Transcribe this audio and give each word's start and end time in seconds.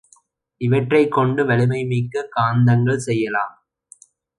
இவற்றைக் 0.61 1.11
கொண்டு 1.11 1.45
வலிமை 1.45 1.85
மிக்க 1.85 2.29
காந்தங்கள் 2.35 2.97
செய்யலாம். 2.97 3.55